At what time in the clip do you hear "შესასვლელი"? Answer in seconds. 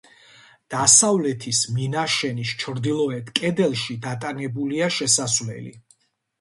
4.99-5.79